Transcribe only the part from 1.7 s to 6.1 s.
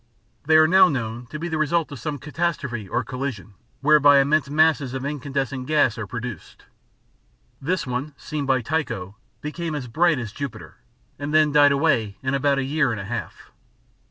of some catastrophe or collision, whereby immense masses of incandescent gas are